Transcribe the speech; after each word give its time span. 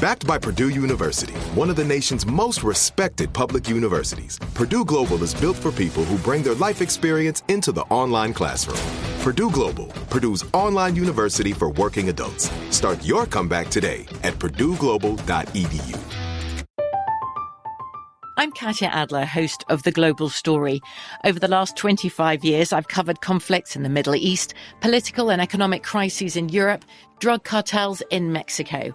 Backed 0.00 0.28
by 0.28 0.38
Purdue 0.38 0.68
University, 0.68 1.34
one 1.56 1.68
of 1.68 1.74
the 1.74 1.84
nation's 1.84 2.24
most 2.24 2.62
respected 2.62 3.32
public 3.32 3.68
universities, 3.68 4.38
Purdue 4.54 4.84
Global 4.84 5.20
is 5.24 5.34
built 5.34 5.56
for 5.56 5.72
people 5.72 6.04
who 6.04 6.16
bring 6.18 6.44
their 6.44 6.54
life 6.54 6.80
experience 6.80 7.42
into 7.48 7.72
the 7.72 7.80
online 7.90 8.32
classroom. 8.32 8.78
Purdue 9.22 9.50
Global, 9.50 9.86
Purdue's 10.08 10.44
online 10.54 10.94
university 10.94 11.52
for 11.52 11.70
working 11.70 12.10
adults. 12.10 12.48
Start 12.70 13.04
your 13.04 13.26
comeback 13.26 13.70
today 13.70 14.06
at 14.22 14.34
purdueglobal.edu. 14.34 15.98
I'm 18.36 18.52
Katya 18.52 18.86
Adler, 18.92 19.24
host 19.24 19.64
of 19.68 19.82
The 19.82 19.90
Global 19.90 20.28
Story. 20.28 20.80
Over 21.24 21.40
the 21.40 21.48
last 21.48 21.76
25 21.76 22.44
years, 22.44 22.72
I've 22.72 22.86
covered 22.86 23.20
conflicts 23.20 23.74
in 23.74 23.82
the 23.82 23.88
Middle 23.88 24.14
East, 24.14 24.54
political 24.80 25.28
and 25.32 25.42
economic 25.42 25.82
crises 25.82 26.36
in 26.36 26.50
Europe, 26.50 26.84
drug 27.18 27.42
cartels 27.42 28.00
in 28.12 28.30
Mexico. 28.30 28.94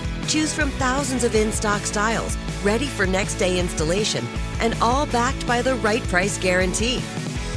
Choose 0.31 0.53
from 0.53 0.69
thousands 0.71 1.25
of 1.25 1.35
in 1.35 1.51
stock 1.51 1.81
styles, 1.81 2.37
ready 2.63 2.85
for 2.85 3.05
next 3.05 3.35
day 3.35 3.59
installation, 3.59 4.25
and 4.61 4.73
all 4.81 5.05
backed 5.07 5.45
by 5.45 5.61
the 5.61 5.75
right 5.75 6.01
price 6.03 6.37
guarantee. 6.37 6.99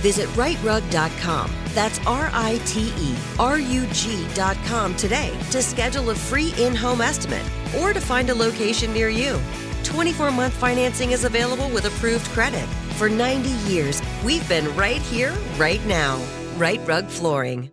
Visit 0.03 0.29
riterug.com. 0.31 1.53
That's 1.67 2.05
R 2.05 2.31
I 2.33 2.61
T 2.67 2.93
E 2.99 3.15
R 3.39 3.61
U 3.61 3.87
G.com 3.93 4.97
today 4.97 5.39
to 5.53 5.63
schedule 5.63 6.11
a 6.11 6.17
free 6.17 6.53
in 6.59 6.75
home 6.75 7.01
estimate 7.01 7.49
or 7.79 7.93
to 7.93 8.01
find 8.01 8.29
a 8.29 8.35
location 8.35 8.93
near 8.93 9.09
you. 9.09 9.39
24 9.85 10.33
month 10.33 10.55
financing 10.55 11.13
is 11.13 11.23
available 11.23 11.69
with 11.69 11.85
approved 11.85 12.27
credit. 12.31 12.67
For 12.97 13.09
90 13.09 13.51
years, 13.71 14.03
we've 14.25 14.49
been 14.49 14.75
right 14.75 15.01
here, 15.03 15.33
right 15.59 15.85
now. 15.87 16.21
Rite 16.57 16.85
Rug 16.89 17.07
Flooring. 17.07 17.71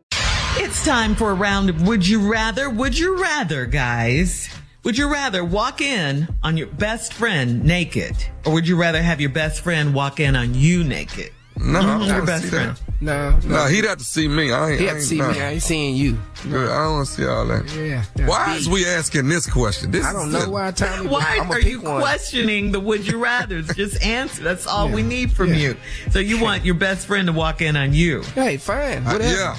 It's 0.57 0.85
time 0.85 1.15
for 1.15 1.31
a 1.31 1.33
round 1.33 1.71
of 1.71 1.87
Would 1.87 2.07
You 2.07 2.31
Rather? 2.31 2.69
Would 2.69 2.99
you 2.99 3.19
rather, 3.19 3.65
guys? 3.65 4.60
Would 4.83 4.97
you 4.97 5.11
rather 5.11 5.43
walk 5.45 5.79
in 5.81 6.27
on 6.41 6.57
your 6.57 6.67
best 6.67 7.13
friend 7.13 7.63
naked? 7.63 8.15
Or 8.45 8.53
would 8.53 8.67
you 8.67 8.75
rather 8.75 9.01
have 9.01 9.21
your 9.21 9.29
best 9.29 9.61
friend 9.61 9.93
walk 9.93 10.19
in 10.19 10.35
on 10.35 10.55
you 10.55 10.83
naked? 10.83 11.31
No, 11.55 11.79
I 11.79 11.83
don't 11.99 12.07
your 12.07 12.25
best 12.25 12.45
see 12.45 12.49
friend. 12.49 12.75
that. 12.75 12.81
No, 13.01 13.37
No, 13.43 13.65
he'd 13.67 13.85
have 13.85 13.99
to 13.99 14.03
see 14.03 14.27
me. 14.27 14.51
I 14.51 14.71
ain't. 14.71 14.79
He 14.79 14.85
I 14.89 14.93
have 14.93 14.97
to 14.97 14.99
ain't- 15.01 15.07
see 15.09 15.17
nah. 15.17 15.31
me. 15.31 15.41
I 15.41 15.49
ain't 15.51 15.61
seeing 15.61 15.95
you. 15.95 16.17
Good. 16.49 16.67
I 16.69 16.83
don't 16.85 16.93
want 16.93 17.07
to 17.07 17.13
see 17.13 17.25
all 17.27 17.45
that. 17.45 17.71
Yeah. 17.75 18.03
yeah. 18.15 18.27
Why 18.27 18.55
is 18.55 18.67
we 18.67 18.87
asking 18.87 19.27
this 19.29 19.47
question? 19.47 19.91
This 19.91 20.03
I 20.03 20.13
don't 20.13 20.29
is 20.29 20.33
know 20.33 20.45
the- 20.45 20.49
why. 20.49 20.71
Tommy, 20.71 21.03
but 21.03 21.11
Why 21.11 21.37
I'ma 21.39 21.53
are 21.53 21.59
you 21.59 21.81
one. 21.81 22.01
questioning 22.01 22.71
the 22.71 22.79
would 22.79 23.05
you 23.05 23.19
rather's? 23.23 23.67
Just 23.75 24.01
answer. 24.03 24.41
That's 24.41 24.65
all 24.65 24.89
we 24.89 25.03
need 25.03 25.31
from 25.31 25.49
Yeah. 25.49 25.55
you. 25.59 25.77
So 26.09 26.17
you 26.17 26.39
want 26.41 26.65
your 26.65 26.75
best 26.75 27.05
friend 27.05 27.27
to 27.27 27.33
walk 27.33 27.61
in 27.61 27.75
on 27.75 27.93
you. 27.93 28.23
Hey, 28.33 28.57
fine. 28.57 29.05
I- 29.05 29.13
Whatever. 29.13 29.31
yeah, 29.31 29.57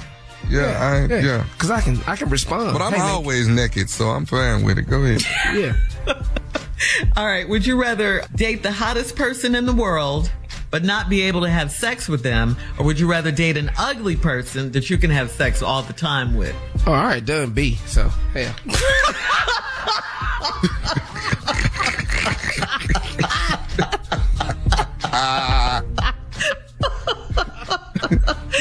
yeah, 0.50 0.78
I 0.80 0.96
ain't, 1.00 1.24
yeah. 1.24 1.44
Cause 1.58 1.70
I 1.70 1.80
can, 1.80 1.98
I 2.06 2.16
can 2.16 2.28
respond. 2.28 2.72
But 2.72 2.82
I'm 2.82 2.92
Hey, 2.92 2.98
man, 2.98 3.08
always 3.10 3.48
naked, 3.48 3.88
so 3.90 4.06
I'm 4.08 4.26
fine 4.26 4.62
with 4.64 4.78
it. 4.78 4.82
Go 4.88 5.02
ahead. 5.02 5.22
Yeah. 5.54 5.74
All 7.16 7.26
right. 7.26 7.48
Would 7.48 7.64
you 7.66 7.80
rather 7.80 8.22
date 8.34 8.62
the 8.62 8.72
hottest 8.72 9.14
person 9.14 9.54
in 9.54 9.66
the 9.66 9.72
world, 9.72 10.30
but 10.70 10.82
not 10.82 11.08
be 11.08 11.22
able 11.22 11.42
to 11.42 11.48
have 11.50 11.70
sex 11.70 12.08
with 12.08 12.22
them? 12.24 12.56
Or 12.78 12.84
would 12.86 12.98
you 12.98 13.08
rather 13.08 13.30
date 13.30 13.56
an 13.56 13.70
ugly 13.78 14.16
person 14.16 14.72
that 14.72 14.90
you 14.90 14.98
can 14.98 15.10
have 15.10 15.30
sex 15.30 15.62
all 15.62 15.82
the 15.82 15.92
time 15.92 16.36
with? 16.36 16.54
Oh, 16.86 16.92
all 16.92 17.04
right. 17.04 17.24
Done 17.24 17.50
B. 17.50 17.76
So 17.86 18.08
hell. 18.34 18.54
Ah, 25.14 25.51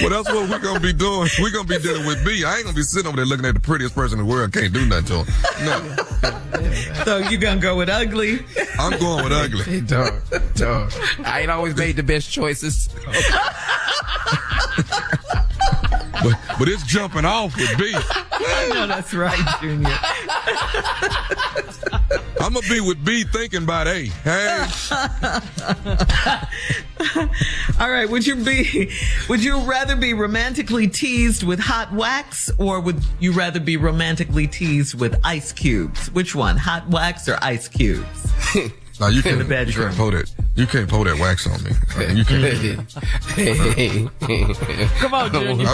Well, 0.01 0.09
that's 0.09 0.29
what 0.33 0.49
we're 0.49 0.59
gonna 0.59 0.79
be 0.79 0.93
doing. 0.93 1.29
We're 1.39 1.51
gonna 1.51 1.67
be 1.67 1.77
dealing 1.79 2.05
with 2.05 2.23
B. 2.25 2.43
I 2.43 2.55
ain't 2.55 2.65
gonna 2.65 2.75
be 2.75 2.83
sitting 2.83 3.07
over 3.07 3.17
there 3.17 3.25
looking 3.25 3.45
at 3.45 3.53
the 3.53 3.59
prettiest 3.59 3.93
person 3.95 4.19
in 4.19 4.25
the 4.25 4.31
world. 4.31 4.51
Can't 4.53 4.73
do 4.73 4.85
nothing 4.85 5.05
to 5.05 5.23
him. 5.23 5.65
No, 5.65 5.95
So 7.05 7.17
you're 7.17 7.39
going 7.39 7.57
to 7.57 7.61
go 7.61 7.75
with 7.75 7.89
ugly? 7.89 8.45
I'm 8.79 8.97
going 8.99 9.23
with 9.23 9.33
ugly. 9.33 9.63
Hey, 9.63 9.81
dog. 9.81 10.13
Dog. 10.55 10.91
I 11.25 11.41
ain't 11.41 11.51
always 11.51 11.75
made 11.75 11.95
the 11.95 12.03
best 12.03 12.31
choices. 12.31 12.89
But 16.23 16.37
but 16.59 16.67
it's 16.69 16.83
jumping 16.83 17.25
off 17.25 17.57
with 17.57 17.75
B. 17.79 17.91
no, 18.69 18.85
that's 18.85 19.11
right, 19.11 19.39
Junior. 19.59 19.89
I'm 22.41 22.53
gonna 22.53 22.67
be 22.67 22.81
with 22.81 23.03
B 23.03 23.23
thinking 23.23 23.63
about 23.63 23.87
A. 23.87 24.05
Hey, 24.05 24.67
All 27.79 27.89
right. 27.89 28.09
Would 28.09 28.27
you 28.27 28.35
be, 28.35 28.91
would 29.29 29.43
you 29.43 29.59
rather 29.61 29.95
be 29.95 30.13
romantically 30.13 30.87
teased 30.87 31.43
with 31.43 31.59
hot 31.59 31.93
wax 31.93 32.51
or 32.57 32.79
would 32.79 33.01
you 33.19 33.31
rather 33.31 33.59
be 33.59 33.77
romantically 33.77 34.47
teased 34.47 34.99
with 34.99 35.19
ice 35.23 35.51
cubes? 35.51 36.11
Which 36.11 36.35
one? 36.35 36.57
Hot 36.57 36.87
wax 36.89 37.27
or 37.27 37.37
ice 37.41 37.67
cubes? 37.67 38.31
now 38.99 39.07
you 39.07 39.21
can't, 39.21 39.47
the 39.47 39.65
you 39.65 39.73
can't 39.73 39.95
pour 39.95 40.11
that. 40.11 40.31
You 40.53 40.67
can't 40.67 40.89
pull 40.89 41.05
that 41.05 41.17
wax 41.17 41.47
on 41.47 41.63
me. 41.63 41.71
I 41.95 42.11
you 42.11 42.25
can't. 42.25 42.89
Come 44.99 45.13
on, 45.13 45.31
Junior. 45.31 45.67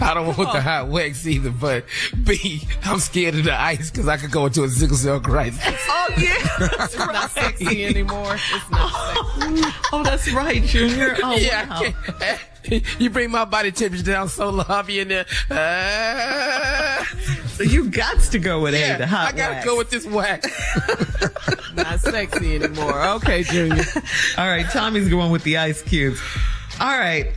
I 0.00 0.12
don't 0.12 0.26
want 0.36 0.52
the 0.52 0.60
hot 0.60 0.88
wax 0.88 1.24
either, 1.26 1.50
but 1.50 1.84
B, 2.24 2.62
I'm 2.82 2.98
scared 2.98 3.36
of 3.36 3.44
the 3.44 3.54
ice 3.58 3.92
because 3.92 4.08
I 4.08 4.16
could 4.16 4.32
go 4.32 4.46
into 4.46 4.64
a 4.64 4.68
sickle 4.68 4.96
cell 4.96 5.20
crisis. 5.20 5.62
Oh, 6.06 6.14
yeah. 6.18 6.68
That's 6.78 6.98
Not 6.98 7.08
right. 7.14 7.30
sexy 7.30 7.86
anymore. 7.86 8.34
It's 8.34 8.70
not 8.70 8.92
sexy. 8.92 9.62
Oh, 9.90 10.02
that's 10.04 10.30
right, 10.32 10.62
Junior. 10.62 11.16
Oh, 11.22 11.34
yeah, 11.34 11.66
wow. 11.66 11.80
I 11.80 12.38
can't. 12.68 13.00
You 13.00 13.08
bring 13.08 13.30
my 13.30 13.46
body 13.46 13.72
temperature 13.72 14.04
down 14.04 14.28
so 14.28 14.50
low, 14.50 14.64
I'll 14.68 14.82
be 14.82 15.00
in 15.00 15.08
there. 15.08 15.24
Uh, 15.50 17.02
So 17.46 17.62
you 17.62 17.88
got 17.88 18.20
to 18.20 18.38
go 18.38 18.60
with 18.60 18.74
A, 18.74 18.98
the 18.98 19.06
hot 19.06 19.32
I 19.32 19.36
gotta 19.36 19.64
go 19.64 19.78
with 19.78 19.88
this 19.88 20.04
wax. 20.06 20.46
Not 22.04 22.12
sexy 22.14 22.54
anymore. 22.56 23.02
Okay, 23.16 23.42
Junior. 23.42 23.84
All 24.38 24.48
right, 24.48 24.66
Tommy's 24.70 25.08
going 25.08 25.30
with 25.30 25.42
the 25.44 25.56
ice 25.58 25.82
cubes. 25.82 26.20
All 26.80 26.98
right. 26.98 27.28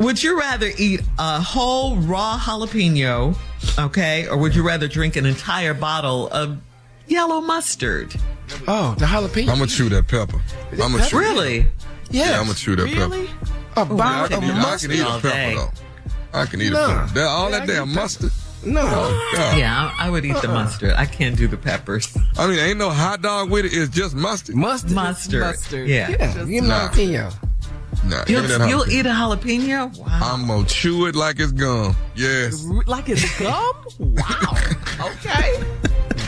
Would 0.00 0.22
you 0.22 0.38
rather 0.38 0.70
eat 0.76 1.02
a 1.18 1.40
whole 1.40 1.96
raw 1.96 2.36
jalapeno, 2.38 3.36
okay, 3.78 4.26
or 4.26 4.36
would 4.36 4.54
you 4.54 4.66
rather 4.66 4.88
drink 4.88 5.14
an 5.16 5.24
entire 5.24 5.72
bottle 5.72 6.28
of 6.30 6.58
yellow 7.06 7.40
mustard? 7.40 8.12
Oh, 8.66 8.94
the 8.98 9.06
jalapeno. 9.06 9.42
I'm 9.50 9.58
gonna 9.58 9.66
chew 9.68 9.88
that 9.90 10.08
pepper. 10.08 10.40
I'm 10.72 10.78
gonna 10.92 11.06
chew. 11.06 11.18
Really? 11.18 11.66
Yeah, 12.10 12.38
I'm 12.40 12.46
gonna 12.46 12.54
chew 12.54 12.74
that 12.76 12.82
Really? 12.84 13.26
pepper. 13.28 13.48
A 13.76 13.80
I 13.80 13.84
bottle 13.84 14.28
can, 14.40 14.50
of 14.50 14.50
eat, 14.50 14.52
I 14.58 14.62
mustard. 14.62 14.90
can 14.90 14.98
eat 14.98 15.02
a 15.02 15.04
pepper 15.06 15.28
day. 15.28 15.54
though. 15.54 15.70
I 16.40 16.46
can 16.46 16.60
eat 16.62 16.72
No. 16.72 16.84
a 16.84 17.06
pepper. 17.06 17.22
All 17.22 17.50
Yeah, 17.50 17.58
that 17.60 17.68
damn 17.68 17.90
eat 17.90 17.94
pepper. 17.96 18.30
Mustard. 18.66 18.74
No. 18.74 18.82
God. 19.36 19.58
Yeah, 19.58 19.92
I 19.98 20.06
I 20.06 20.10
would 20.10 20.24
eat 20.24 20.32
the 20.42 20.48
uh-uh. 20.48 20.54
mustard. 20.54 20.92
I 20.96 21.06
can't 21.06 21.36
do 21.36 21.46
the 21.48 21.56
peppers. 21.56 22.16
I 22.38 22.46
mean, 22.46 22.58
ain't 22.58 22.78
no 22.78 22.90
hot 22.90 23.22
dog 23.22 23.50
with 23.50 23.64
it. 23.64 23.72
It's 23.74 23.94
just 23.94 24.14
mustard. 24.14 24.54
Mustard. 24.56 24.92
Mustard. 24.92 25.40
mustard. 25.40 25.88
Yeah. 25.88 26.10
Yeah, 26.10 26.34
give 26.34 26.48
me 26.48 26.60
Nah. 26.60 26.88
jalapeno. 26.88 27.34
Nah, 28.08 28.24
give 28.24 28.42
me 28.42 28.48
that 28.48 28.68
You'll, 28.68 28.86
you'll 28.86 28.90
eat 28.90 29.06
a 29.06 29.10
jalapeno? 29.10 29.96
Wow. 29.98 30.06
I'm 30.22 30.46
gonna 30.46 30.66
chew 30.66 31.06
it 31.06 31.14
like 31.14 31.38
it's 31.40 31.52
gum. 31.52 31.96
Yes. 32.16 32.64
Like 32.86 33.08
it's 33.08 33.38
gum? 33.38 33.74
Wow. 33.98 34.56
Okay. 35.00 35.60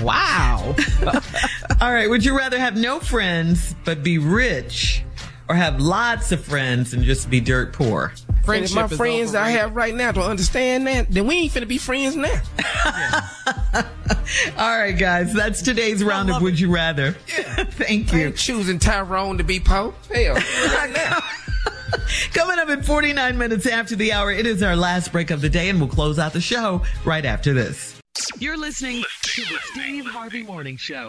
Wow. 0.03 0.75
All 1.81 1.93
right. 1.93 2.11
Would 2.11 2.25
you 2.25 2.37
rather 2.37 2.59
have 2.59 2.77
no 2.77 2.99
friends 2.99 3.75
but 3.85 4.03
be 4.03 4.19
rich 4.19 5.05
or 5.49 5.55
have 5.55 5.81
lots 5.81 6.33
of 6.33 6.45
friends 6.45 6.93
and 6.93 7.05
just 7.05 7.31
be 7.31 7.41
dirt 7.41 7.73
poor? 7.73 8.13
And 8.49 8.65
if 8.65 8.75
my 8.75 8.87
friends 8.89 9.35
I 9.35 9.51
have 9.51 9.75
right 9.75 9.95
now 9.95 10.13
don't 10.13 10.29
understand 10.31 10.87
that, 10.87 11.11
then 11.11 11.27
we 11.27 11.37
ain't 11.37 11.53
finna 11.53 11.69
be 11.69 11.79
friends 11.79 12.17
now. 12.17 12.41
All 14.57 14.79
right, 14.79 14.93
guys. 14.93 15.33
That's 15.33 15.63
today's 15.63 16.03
round 16.03 16.31
of 16.31 16.43
Would 16.43 16.59
You 16.59 16.73
Rather. 16.73 17.13
Thank 17.27 18.13
I 18.13 18.19
you. 18.19 18.27
ain't 18.29 18.37
choosing 18.37 18.79
Tyrone 18.79 19.39
to 19.39 19.45
be 19.45 19.61
Pope. 19.61 19.95
Hell, 20.13 20.35
right 20.77 20.93
now. 20.93 21.19
Coming 22.33 22.59
up 22.59 22.69
in 22.69 22.83
49 22.83 23.39
minutes 23.39 23.67
after 23.67 23.97
the 23.97 24.13
hour, 24.13 24.31
it 24.31 24.47
is 24.47 24.63
our 24.63 24.77
last 24.77 25.13
break 25.13 25.31
of 25.31 25.41
the 25.41 25.49
day, 25.49 25.69
and 25.69 25.79
we'll 25.81 25.89
close 25.89 26.19
out 26.19 26.33
the 26.33 26.41
show 26.41 26.83
right 27.05 27.25
after 27.25 27.53
this. 27.53 28.01
You're 28.39 28.57
listening 28.59 29.05
to 29.23 29.43
the 29.43 29.59
Steve 29.73 30.07
Harvey 30.07 30.43
Morning 30.43 30.77
Show. 30.77 31.09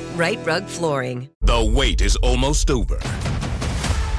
Rite 0.15 0.45
Rug 0.45 0.65
Flooring. 0.65 1.29
The 1.41 1.71
wait 1.73 2.01
is 2.01 2.17
almost 2.17 2.69
over. 2.69 2.99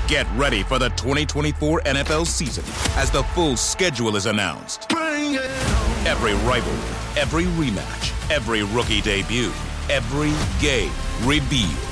Get 0.09 0.27
ready 0.35 0.63
for 0.63 0.79
the 0.79 0.89
2024 0.91 1.83
NFL 1.83 2.27
season 2.27 2.65
as 2.97 3.11
the 3.11 3.23
full 3.35 3.57
schedule 3.57 4.17
is 4.17 4.25
announced. 4.27 4.91
Every 4.93 6.33
rivalry, 6.49 7.21
every 7.21 7.45
rematch, 7.45 8.31
every 8.31 8.63
rookie 8.63 9.03
debut, 9.03 9.53
every 9.91 10.33
game 10.61 10.93
revealed. 11.25 11.92